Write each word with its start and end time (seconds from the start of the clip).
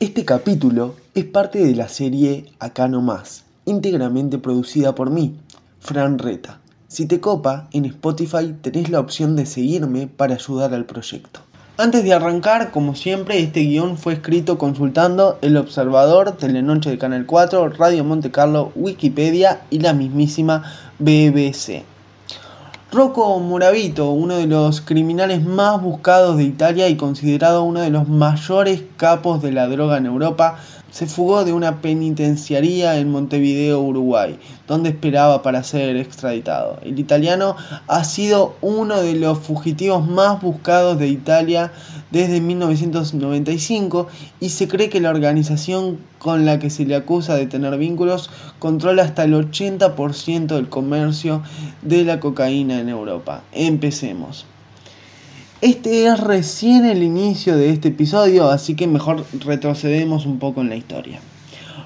Este 0.00 0.24
capítulo 0.24 0.94
es 1.16 1.24
parte 1.24 1.58
de 1.58 1.74
la 1.74 1.88
serie 1.88 2.44
Acá 2.60 2.86
no 2.86 3.02
más, 3.02 3.42
íntegramente 3.64 4.38
producida 4.38 4.94
por 4.94 5.10
mí, 5.10 5.34
Fran 5.80 6.20
Reta. 6.20 6.60
Si 6.86 7.06
te 7.06 7.18
copa, 7.18 7.66
en 7.72 7.84
Spotify 7.84 8.54
tenés 8.62 8.90
la 8.90 9.00
opción 9.00 9.34
de 9.34 9.44
seguirme 9.44 10.06
para 10.06 10.36
ayudar 10.36 10.72
al 10.72 10.84
proyecto. 10.84 11.40
Antes 11.78 12.04
de 12.04 12.12
arrancar, 12.12 12.70
como 12.70 12.94
siempre, 12.94 13.40
este 13.40 13.62
guion 13.62 13.98
fue 13.98 14.12
escrito 14.12 14.56
consultando 14.56 15.36
El 15.42 15.56
Observador, 15.56 16.36
Telenoche 16.36 16.90
de 16.90 16.98
Canal 16.98 17.26
4, 17.26 17.70
Radio 17.70 18.04
Monte 18.04 18.30
Carlo, 18.30 18.70
Wikipedia 18.76 19.62
y 19.68 19.80
la 19.80 19.94
mismísima 19.94 20.62
BBC. 21.00 21.82
Rocco 22.90 23.38
Moravito, 23.38 24.12
uno 24.12 24.38
de 24.38 24.46
los 24.46 24.80
criminales 24.80 25.44
más 25.44 25.82
buscados 25.82 26.38
de 26.38 26.44
Italia 26.44 26.88
y 26.88 26.96
considerado 26.96 27.62
uno 27.62 27.80
de 27.80 27.90
los 27.90 28.08
mayores 28.08 28.82
capos 28.96 29.42
de 29.42 29.52
la 29.52 29.68
droga 29.68 29.98
en 29.98 30.06
Europa, 30.06 30.58
se 30.90 31.06
fugó 31.06 31.44
de 31.44 31.52
una 31.52 31.82
penitenciaría 31.82 32.96
en 32.96 33.10
Montevideo, 33.10 33.82
Uruguay, 33.82 34.38
donde 34.66 34.88
esperaba 34.88 35.42
para 35.42 35.62
ser 35.64 35.96
extraditado. 35.96 36.78
El 36.82 36.98
italiano 36.98 37.56
ha 37.88 38.04
sido 38.04 38.56
uno 38.62 39.02
de 39.02 39.16
los 39.16 39.38
fugitivos 39.38 40.08
más 40.08 40.40
buscados 40.40 40.98
de 40.98 41.08
Italia 41.08 41.72
desde 42.10 42.40
1995 42.40 44.08
y 44.40 44.48
se 44.50 44.68
cree 44.68 44.88
que 44.88 45.00
la 45.00 45.10
organización 45.10 45.98
con 46.18 46.44
la 46.46 46.58
que 46.58 46.70
se 46.70 46.84
le 46.84 46.96
acusa 46.96 47.34
de 47.36 47.46
tener 47.46 47.76
vínculos 47.78 48.30
controla 48.58 49.02
hasta 49.02 49.24
el 49.24 49.34
80% 49.34 50.46
del 50.46 50.68
comercio 50.68 51.42
de 51.82 52.04
la 52.04 52.20
cocaína 52.20 52.80
en 52.80 52.88
Europa. 52.88 53.42
Empecemos. 53.52 54.46
Este 55.60 56.06
es 56.06 56.20
recién 56.20 56.84
el 56.84 57.02
inicio 57.02 57.56
de 57.56 57.70
este 57.70 57.88
episodio, 57.88 58.48
así 58.48 58.76
que 58.76 58.86
mejor 58.86 59.24
retrocedemos 59.40 60.24
un 60.24 60.38
poco 60.38 60.60
en 60.60 60.68
la 60.68 60.76
historia. 60.76 61.20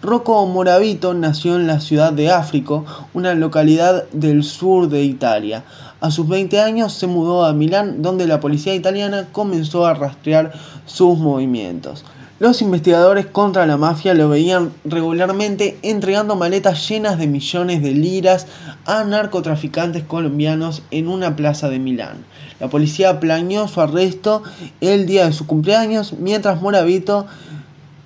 Rocco 0.00 0.46
Moravito 0.46 1.12
nació 1.12 1.56
en 1.56 1.66
la 1.66 1.80
ciudad 1.80 2.12
de 2.12 2.30
Áfrico, 2.30 2.84
una 3.14 3.34
localidad 3.34 4.04
del 4.12 4.44
sur 4.44 4.88
de 4.88 5.02
Italia. 5.02 5.64
A 6.00 6.12
sus 6.12 6.28
20 6.28 6.60
años 6.60 6.92
se 6.92 7.08
mudó 7.08 7.44
a 7.44 7.52
Milán, 7.52 8.00
donde 8.00 8.28
la 8.28 8.38
policía 8.38 8.76
italiana 8.76 9.26
comenzó 9.32 9.86
a 9.86 9.94
rastrear 9.94 10.52
sus 10.86 11.18
movimientos. 11.18 12.04
Los 12.38 12.62
investigadores 12.62 13.26
contra 13.26 13.66
la 13.66 13.76
mafia 13.76 14.14
lo 14.14 14.28
veían 14.28 14.72
regularmente 14.84 15.76
entregando 15.82 16.36
maletas 16.36 16.88
llenas 16.88 17.18
de 17.18 17.26
millones 17.26 17.82
de 17.82 17.90
liras 17.90 18.46
a 18.86 19.02
narcotraficantes 19.02 20.04
colombianos 20.04 20.82
en 20.92 21.08
una 21.08 21.34
plaza 21.34 21.68
de 21.68 21.80
Milán. 21.80 22.24
La 22.60 22.68
policía 22.68 23.18
planeó 23.18 23.66
su 23.66 23.80
arresto 23.80 24.44
el 24.80 25.06
día 25.06 25.26
de 25.26 25.32
su 25.32 25.48
cumpleaños 25.48 26.12
mientras 26.12 26.62
Moravito 26.62 27.26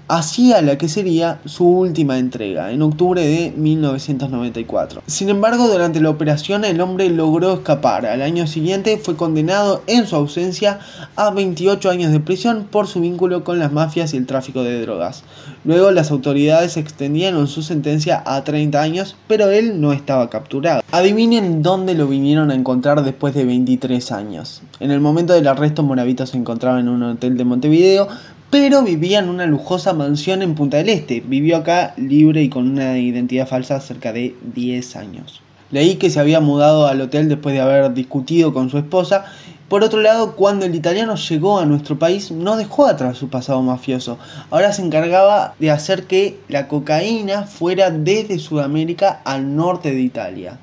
hacía 0.09 0.61
la 0.63 0.77
que 0.79 0.89
sería 0.89 1.41
su 1.45 1.67
última 1.67 2.19
entrega, 2.19 2.73
en 2.73 2.83
octubre 2.83 3.25
de 3.25 3.53
1994. 3.57 5.03
Sin 5.07 5.29
embargo, 5.29 5.69
durante 5.69 6.01
la 6.01 6.11
operación 6.11 6.65
el 6.65 6.81
hombre 6.81 7.09
logró 7.09 7.55
escapar. 7.55 8.07
Al 8.07 8.23
año 8.23 8.47
siguiente 8.47 8.99
fue 8.99 9.17
condenado 9.17 9.83
en 9.87 10.07
su 10.07 10.17
ausencia 10.17 10.81
a 11.17 11.31
28 11.31 11.91
años 11.91 12.13
de 12.13 12.21
prisión 12.21 12.67
por 12.71 12.87
su 12.87 13.01
vínculo 13.01 13.45
con 13.45 13.59
las 13.59 13.73
mafias 13.73 14.15
y 14.15 14.17
el 14.17 14.27
tráfico 14.27 14.63
de 14.63 14.81
drogas. 14.83 15.25
Luego 15.65 15.91
las 15.91 16.11
autoridades 16.11 16.77
extendieron 16.77 17.47
su 17.47 17.63
sentencia 17.63 18.23
a 18.27 18.43
30 18.45 18.81
años, 18.81 19.17
pero 19.29 19.51
él 19.51 19.81
no 19.81 19.93
estaba 19.93 20.29
capturado. 20.29 20.83
Adivinen 20.91 21.63
dónde 21.63 21.95
lo 21.95 22.07
vinieron 22.07 22.51
a 22.51 22.55
encontrar 22.55 23.03
después 23.03 23.35
de 23.35 23.45
23 23.45 24.13
años. 24.13 24.63
En 24.81 24.91
el 24.91 25.01
momento 25.01 25.33
del 25.33 25.47
arresto, 25.47 25.83
Moravito 25.83 26.27
se 26.27 26.37
encontraba 26.37 26.81
en 26.81 26.89
un 26.89 27.03
hotel 27.03 27.37
de 27.37 27.45
Montevideo, 27.45 28.09
pero 28.53 28.83
vivía 28.83 29.21
en 29.21 29.31
una 29.31 29.47
lujosa 29.47 29.95
mansión 29.95 30.43
en 30.43 30.55
Punta 30.55 30.77
del 30.77 30.91
Este. 30.91 31.23
Vivió 31.27 31.57
acá 31.57 31.95
libre 31.97 32.43
y 32.43 32.51
con 32.51 32.69
una 32.69 32.99
identidad 32.99 33.49
falsa 33.49 33.81
cerca 33.81 34.13
de 34.13 34.37
10 34.53 34.97
años. 34.97 35.41
Leí 35.71 35.95
que 35.95 36.11
se 36.11 36.21
había 36.21 36.39
mudado 36.41 36.87
al 36.87 37.01
hotel 37.01 37.31
después 37.31 37.55
de 37.55 37.63
haber 37.63 37.95
discutido 37.95 38.53
con 38.53 38.69
su 38.69 38.77
esposa. 38.77 39.25
Por 39.71 39.83
otro 39.83 40.03
lado, 40.03 40.37
cuando 40.37 40.67
el 40.67 40.75
italiano 40.75 41.15
llegó 41.15 41.61
a 41.61 41.65
nuestro 41.65 41.99
país, 41.99 42.31
no 42.31 42.59
dejó 42.59 42.85
atrás 42.85 43.17
su 43.17 43.31
pasado 43.31 43.63
mafioso. 43.63 44.19
Ahora 44.51 44.71
se 44.75 44.83
encargaba 44.83 45.55
de 45.59 45.71
hacer 45.71 46.05
que 46.05 46.39
la 46.49 46.69
cocaína 46.69 47.45
fuera 47.45 47.91
desde 47.91 48.39
Sudamérica 48.39 49.23
al 49.25 49.57
norte 49.57 49.95
de 49.95 50.03
Italia. 50.03 50.59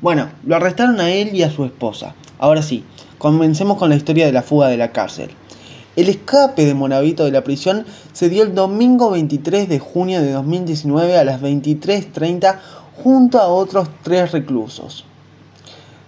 Bueno, 0.00 0.30
lo 0.46 0.56
arrestaron 0.56 0.98
a 0.98 1.10
él 1.10 1.34
y 1.34 1.42
a 1.42 1.50
su 1.50 1.66
esposa. 1.66 2.14
Ahora 2.38 2.62
sí, 2.62 2.84
comencemos 3.18 3.76
con 3.76 3.90
la 3.90 3.96
historia 3.96 4.24
de 4.24 4.32
la 4.32 4.40
fuga 4.40 4.68
de 4.68 4.78
la 4.78 4.92
cárcel. 4.92 5.28
El 5.98 6.08
escape 6.08 6.64
de 6.64 6.74
Moravito 6.74 7.24
de 7.24 7.32
la 7.32 7.42
prisión 7.42 7.84
se 8.12 8.28
dio 8.28 8.44
el 8.44 8.54
domingo 8.54 9.10
23 9.10 9.68
de 9.68 9.80
junio 9.80 10.22
de 10.22 10.30
2019 10.30 11.18
a 11.18 11.24
las 11.24 11.42
23.30 11.42 12.56
junto 13.02 13.40
a 13.40 13.48
otros 13.48 13.88
tres 14.04 14.30
reclusos. 14.30 15.04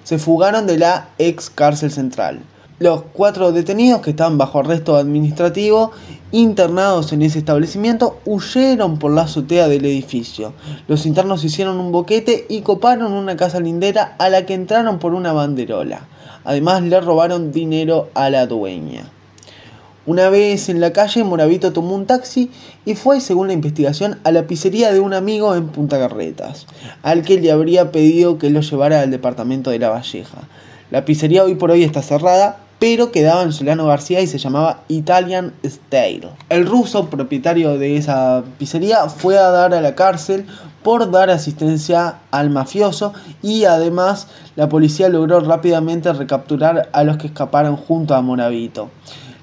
Se 0.05 0.19
fugaron 0.19 0.69
de 0.69 0.79
la 0.79 1.09
ex 1.19 1.51
cárcel 1.51 1.91
central. 1.91 2.39
Los 2.79 3.03
cuatro 3.13 3.51
detenidos 3.51 4.01
que 4.01 4.11
estaban 4.11 4.39
bajo 4.39 4.61
arresto 4.61 4.95
administrativo 4.95 5.91
internados 6.31 7.13
en 7.13 7.23
ese 7.23 7.41
establecimiento 7.41 8.21
huyeron 8.25 8.97
por 8.97 9.11
la 9.11 9.23
azotea 9.23 9.67
del 9.67 9.87
edificio. 9.87 10.53
Los 10.87 11.05
internos 11.05 11.43
hicieron 11.43 11.81
un 11.81 11.91
boquete 11.91 12.47
y 12.49 12.61
coparon 12.61 13.13
una 13.13 13.35
casa 13.35 13.59
lindera 13.59 14.15
a 14.21 14.29
la 14.29 14.47
que 14.47 14.55
entraron 14.55 15.01
por 15.01 15.15
una 15.15 15.33
banderola. 15.33 16.07
Además 16.45 16.83
le 16.83 17.01
robaron 17.01 17.51
dinero 17.51 18.11
a 18.15 18.31
la 18.31 18.47
dueña. 18.47 19.11
Una 20.07 20.31
vez 20.31 20.71
en 20.71 20.81
la 20.81 20.95
calle, 20.95 21.25
Moravito 21.25 21.75
tomó 21.75 21.95
un 21.95 22.07
taxi 22.07 22.51
y 22.87 22.95
fue, 22.95 23.21
según 23.21 23.49
la 23.49 23.53
investigación, 23.53 24.19
a 24.25 24.33
la 24.33 24.47
pizzería 24.47 24.95
de 24.95 25.01
un 25.01 25.13
amigo 25.13 25.55
en 25.55 25.69
Punta 25.69 25.99
Carretas, 25.99 26.67
al 27.03 27.23
que 27.23 27.39
le 27.39 27.53
habría 27.53 27.93
pedido 27.93 28.39
que 28.39 28.49
lo 28.49 28.63
llevara 28.63 29.03
al 29.03 29.11
departamento 29.11 29.71
de 29.71 29.79
La 29.79 29.91
Valleja. 29.91 30.39
La 30.91 31.05
pizzería 31.05 31.45
hoy 31.45 31.55
por 31.55 31.71
hoy 31.71 31.85
está 31.85 32.01
cerrada, 32.01 32.61
pero 32.79 33.13
quedaba 33.13 33.43
en 33.43 33.53
Solano 33.53 33.87
García 33.87 34.23
y 34.23 34.27
se 34.27 34.39
llamaba 34.39 34.85
Italian 34.89 35.53
Style. 35.67 36.31
El 36.49 36.65
ruso, 36.65 37.11
propietario 37.11 37.77
de 37.77 37.99
esa 37.99 38.43
pizzería, 38.59 39.07
fue 39.11 39.37
a 39.37 39.51
dar 39.51 39.75
a 39.75 39.83
la 39.83 39.95
cárcel 39.95 40.47
por 40.83 41.11
dar 41.11 41.29
asistencia 41.29 42.21
al 42.31 42.49
mafioso 42.49 43.13
y 43.43 43.65
además 43.65 44.29
la 44.57 44.71
policía 44.71 45.11
logró 45.11 45.41
rápidamente 45.41 46.11
recapturar 46.15 46.89
a 46.93 47.05
los 47.05 47.19
que 47.19 47.27
escaparon 47.27 47.77
junto 47.77 48.15
a 48.15 48.23
Moravito. 48.23 48.89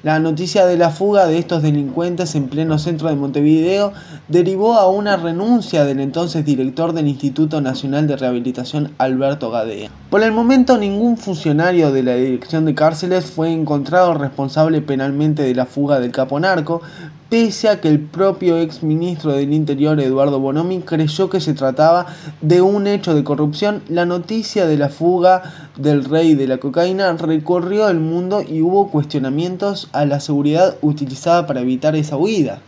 La 0.04 0.20
noticia 0.20 0.68
de 0.68 0.78
la 0.78 0.92
fuga 0.92 1.26
de 1.26 1.40
estos 1.40 1.64
delincuentes 1.64 2.36
en 2.36 2.50
pleno 2.50 2.78
centro 2.78 3.10
de 3.10 3.16
Montevideo 3.16 3.94
derivó 4.28 4.76
a 4.76 4.88
una 4.88 5.18
renuncia 5.18 5.86
del 5.86 6.00
entonces 6.00 6.46
director 6.46 6.94
del 6.94 7.08
Instituto 7.08 7.62
Nacional 7.62 8.06
de 8.06 8.16
Rehabilitación 8.16 8.92
Alberto 9.00 9.50
Gadea. 9.50 9.90
Por 10.12 10.22
el 10.22 10.32
momento 10.32 10.78
ningún 10.78 11.18
funcionario 11.18 11.92
de 11.92 12.04
la 12.04 12.14
Dirección 12.14 12.66
de 12.66 12.76
Cárceles 12.76 13.26
fue 13.26 13.52
encontrado 13.52 14.14
responsable 14.14 14.82
penalmente 14.82 15.42
de 15.42 15.56
la 15.56 15.66
fuga 15.66 16.00
del 16.00 16.12
capo 16.12 16.40
narco, 16.40 16.82
pese 17.30 17.70
a 17.70 17.82
que 17.82 17.90
el 17.90 18.00
propio 18.00 18.58
ex 18.58 18.84
ministro 18.84 19.34
del 19.34 19.54
Interior 19.54 20.00
Eduardo 20.00 20.40
Bonomi 20.40 20.80
creyó 20.80 21.30
que 21.30 21.42
se 21.42 21.54
trataba 21.54 22.08
de 22.42 22.62
un 22.62 22.88
hecho 22.88 23.14
de 23.14 23.24
corrupción, 23.24 23.84
la 23.90 24.06
noticia 24.06 24.66
de 24.66 24.78
la 24.78 24.90
fuga 24.90 25.70
del 25.76 26.06
rey 26.06 26.36
de 26.36 26.48
la 26.48 26.58
cocaína 26.58 27.12
recorrió 27.14 27.90
el 27.90 28.00
mundo 28.00 28.42
y 28.42 28.62
hubo 28.62 28.90
cuestionamientos 28.90 29.90
a 29.92 30.06
la 30.06 30.20
seguridad 30.20 30.78
utilizada 30.82 31.48
para 31.48 31.62
evitar 31.62 31.96
esa 31.96 32.18
huida. 32.18 32.60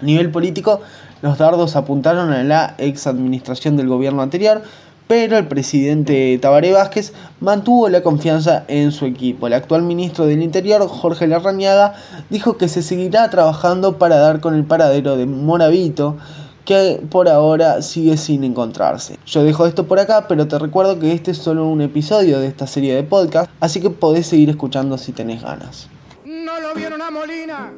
A 0.00 0.04
nivel 0.04 0.30
político, 0.30 0.80
los 1.22 1.38
dardos 1.38 1.76
apuntaron 1.76 2.32
a 2.32 2.44
la 2.44 2.74
ex 2.76 3.06
administración 3.06 3.76
del 3.76 3.88
gobierno 3.88 4.20
anterior, 4.20 4.62
pero 5.06 5.36
el 5.36 5.46
presidente 5.46 6.38
Tabaré 6.40 6.72
Vázquez 6.72 7.12
mantuvo 7.40 7.88
la 7.88 8.02
confianza 8.02 8.64
en 8.68 8.92
su 8.92 9.04
equipo. 9.04 9.46
El 9.46 9.52
actual 9.52 9.82
ministro 9.82 10.26
del 10.26 10.42
Interior, 10.42 10.86
Jorge 10.88 11.26
Larrañaga, 11.26 11.94
dijo 12.30 12.56
que 12.56 12.68
se 12.68 12.82
seguirá 12.82 13.28
trabajando 13.30 13.98
para 13.98 14.16
dar 14.16 14.40
con 14.40 14.54
el 14.54 14.64
paradero 14.64 15.16
de 15.16 15.26
Moravito, 15.26 16.16
que 16.64 17.02
por 17.10 17.28
ahora 17.28 17.82
sigue 17.82 18.16
sin 18.16 18.44
encontrarse. 18.44 19.18
Yo 19.26 19.44
dejo 19.44 19.66
esto 19.66 19.86
por 19.86 19.98
acá, 19.98 20.26
pero 20.28 20.48
te 20.48 20.58
recuerdo 20.58 20.98
que 20.98 21.12
este 21.12 21.32
es 21.32 21.38
solo 21.38 21.66
un 21.66 21.82
episodio 21.82 22.40
de 22.40 22.46
esta 22.46 22.66
serie 22.66 22.94
de 22.94 23.02
podcast, 23.02 23.50
así 23.60 23.80
que 23.80 23.90
podés 23.90 24.26
seguir 24.26 24.48
escuchando 24.48 24.96
si 24.96 25.12
tenés 25.12 25.42
ganas. 25.42 25.88
No 26.24 26.60
lo 26.60 26.74
vieron 26.74 27.02
a 27.02 27.10
Molina, 27.10 27.72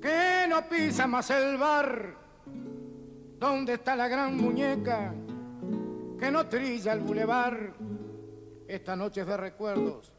que 0.00 0.48
no 0.48 0.66
pisa 0.68 1.06
más 1.06 1.28
el 1.30 1.58
bar. 1.58 2.14
¿Dónde 3.38 3.74
está 3.74 3.94
la 3.94 4.08
gran 4.08 4.38
muñeca? 4.38 5.12
Que 6.18 6.30
no 6.30 6.46
trilla 6.46 6.92
el 6.92 7.00
bulevar. 7.00 7.74
Esta 8.66 8.96
noche 8.96 9.24
de 9.24 9.36
recuerdos, 9.36 10.12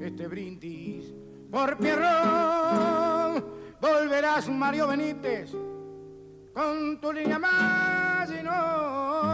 este 0.00 0.26
brindis 0.28 1.14
por 1.50 1.78
Pierrón. 1.78 3.42
Volverás 3.80 4.48
Mario 4.48 4.88
Benítez 4.88 5.52
con 6.52 7.00
tu 7.00 7.12
línea 7.12 7.38
más 7.38 8.30
y 8.30 8.42
no. 8.42 9.28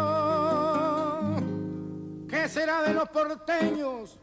¿Qué 2.29 2.49
será 2.49 2.83
de 2.83 2.93
los 2.95 3.09
porteños 3.09 4.21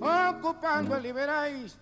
ocupando 0.00 0.96
el 0.96 1.02
Liberáis? 1.02 1.78